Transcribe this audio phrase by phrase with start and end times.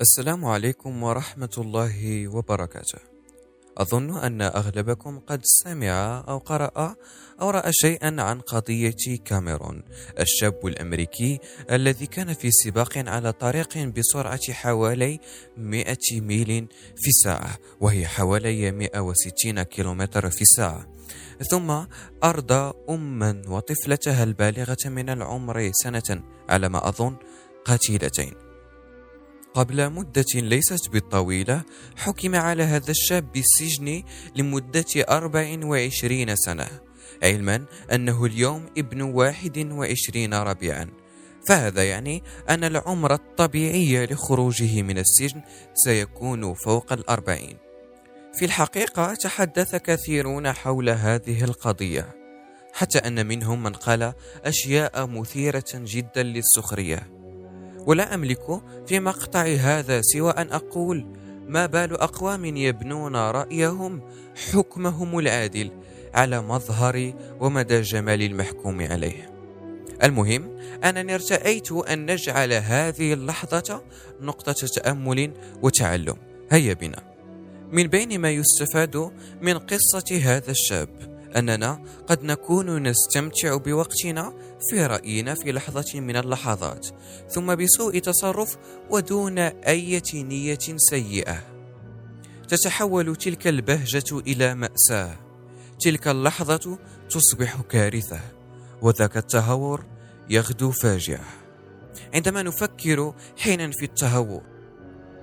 [0.00, 2.98] السلام عليكم ورحمة الله وبركاته.
[3.78, 6.96] أظن أن أغلبكم قد سمع أو قرأ
[7.40, 9.82] أو رأى شيئا عن قضية كاميرون،
[10.20, 11.38] الشاب الأمريكي
[11.70, 15.20] الذي كان في سباق على طريق بسرعة حوالي
[15.56, 20.86] 100 ميل في الساعة، وهي حوالي 160 كيلومتر في الساعة.
[21.50, 21.84] ثم
[22.24, 27.16] أرضى أما وطفلتها البالغة من العمر سنة على ما أظن
[27.64, 28.51] قتيلتين
[29.54, 31.62] قبل مدة ليست بالطويلة
[31.96, 34.02] حكم على هذا الشاب بالسجن
[34.36, 36.66] لمدة 24 سنة
[37.22, 40.86] علما أنه اليوم ابن 21 ربيعا.
[41.46, 45.42] فهذا يعني أن العمر الطبيعي لخروجه من السجن
[45.74, 47.56] سيكون فوق الأربعين.
[48.34, 52.16] في الحقيقة تحدث كثيرون حول هذه القضية
[52.72, 54.12] حتى أن منهم من قال
[54.44, 57.21] أشياء مثيرة جدا للسخرية.
[57.86, 61.06] ولا أملك في مقطع هذا سوى أن أقول
[61.48, 64.00] ما بال أقوام يبنون رأيهم؟
[64.52, 65.70] حكمهم العادل
[66.14, 69.30] على مظهر ومدى جمال المحكوم عليه.
[70.02, 73.82] المهم أنني ارتأيت أن نجعل هذه اللحظة
[74.20, 76.16] نقطة تأمل وتعلم.
[76.50, 77.02] هيا بنا.
[77.72, 79.10] من بين ما يستفاد
[79.42, 84.32] من قصة هذا الشاب أننا قد نكون نستمتع بوقتنا
[84.70, 86.86] في رأينا في لحظة من اللحظات
[87.28, 88.56] ثم بسوء تصرف
[88.90, 91.42] ودون أي نية سيئة.
[92.48, 95.16] تتحول تلك البهجة إلى مأساة.
[95.80, 96.78] تلك اللحظة
[97.10, 98.20] تصبح كارثة
[98.82, 99.84] وذاك التهور
[100.30, 101.24] يغدو فاجعة.
[102.14, 104.42] عندما نفكر حينا في التهور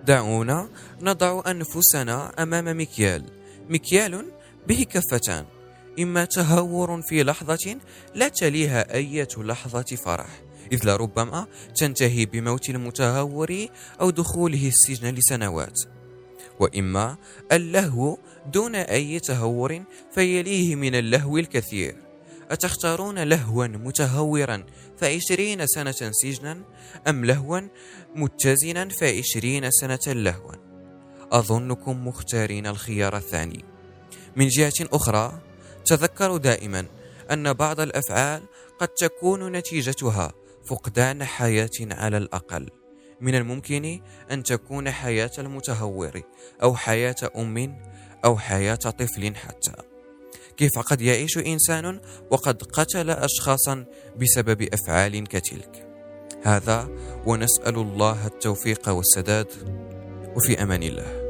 [0.06, 0.70] دعونا
[1.02, 3.26] نضع أنفسنا أمام مكيال.
[3.70, 4.26] مكيال
[4.68, 5.46] به كفتان.
[6.00, 7.78] إما تهور في لحظة
[8.16, 13.68] لا تليها أي لحظة فرح إذ لربما تنتهي بموت المتهور
[14.02, 15.80] أو دخوله السجن لسنوات.
[16.60, 17.18] وإما
[17.52, 18.18] اللهو
[18.54, 21.96] دون أي تهور فيليه من اللهو الكثير.
[22.52, 24.64] أتختارون لهوا متهورا
[24.98, 26.62] فعشرين سنة سجنا
[27.08, 27.60] أم لهوا
[28.16, 30.54] متزنا فعشرين سنة لهوا؟
[31.32, 33.66] أظنكم مختارين الخيار الثاني.
[34.36, 35.49] من جهة أخرى
[35.90, 36.86] تذكروا دائما
[37.32, 38.44] أن بعض الأفعال
[38.80, 40.34] قد تكون نتيجتها
[40.66, 42.70] فقدان حياة على الأقل.
[43.22, 44.02] من الممكن
[44.32, 46.22] أن تكون حياة المتهور
[46.64, 47.78] أو حياة أم
[48.26, 49.74] أو حياة طفل حتى.
[50.58, 52.02] كيف قد يعيش إنسان
[52.32, 53.86] وقد قتل أشخاصا
[54.18, 55.88] بسبب أفعال كتلك؟
[56.44, 56.90] هذا
[57.26, 59.48] ونسأل الله التوفيق والسداد.
[60.36, 61.29] وفي أمان الله.